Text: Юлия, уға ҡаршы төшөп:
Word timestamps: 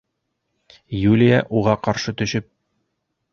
Юлия, 1.11 1.43
уға 1.59 1.77
ҡаршы 1.89 2.15
төшөп: 2.23 2.49